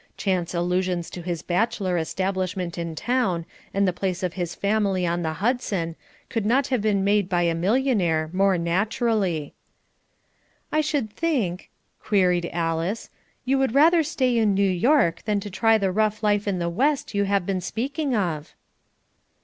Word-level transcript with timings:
Chance 0.17 0.55
allusions 0.55 1.11
to 1.11 1.21
his 1.21 1.43
bachelor 1.43 1.95
establishment 1.95 2.75
in 2.75 2.95
town 2.95 3.45
and 3.71 3.87
the 3.87 3.93
place 3.93 4.23
of 4.23 4.33
his 4.33 4.55
family 4.55 5.05
on 5.05 5.21
the 5.21 5.33
Hudson, 5.33 5.95
could 6.27 6.43
not 6.43 6.65
have 6.69 6.81
been 6.81 7.03
made 7.03 7.29
by 7.29 7.43
a 7.43 7.53
millionaire, 7.53 8.27
more 8.33 8.57
naturally. 8.57 9.53
"I 10.71 10.81
should 10.81 11.11
think," 11.13 11.69
queried 12.01 12.49
Alice, 12.51 13.11
"you 13.45 13.59
would 13.59 13.75
rather 13.75 14.01
stay 14.01 14.39
in 14.39 14.55
New 14.55 14.67
York 14.67 15.21
than 15.25 15.39
to 15.41 15.51
try 15.51 15.77
the 15.77 15.91
rough 15.91 16.23
life 16.23 16.47
at 16.47 16.57
the 16.57 16.67
West 16.67 17.13
you 17.13 17.25
have 17.25 17.45
been 17.45 17.61
speaking 17.61 18.15
of." 18.15 18.55